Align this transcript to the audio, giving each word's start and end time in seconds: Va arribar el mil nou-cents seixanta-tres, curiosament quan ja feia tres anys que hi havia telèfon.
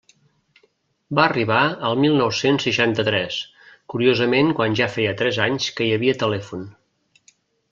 Va 1.17 1.25
arribar 1.31 1.59
el 1.89 1.99
mil 2.05 2.15
nou-cents 2.21 2.65
seixanta-tres, 2.67 3.37
curiosament 3.95 4.49
quan 4.61 4.79
ja 4.81 4.89
feia 4.97 5.15
tres 5.21 5.39
anys 5.49 5.69
que 5.81 5.89
hi 5.89 5.93
havia 5.99 6.17
telèfon. 6.25 6.67